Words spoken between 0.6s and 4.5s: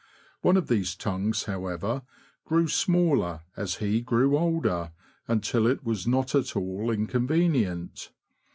these tongues however," grew smaller as he grew